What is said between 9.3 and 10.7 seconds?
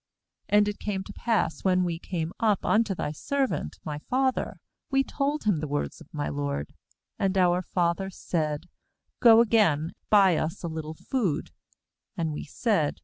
again, buy us a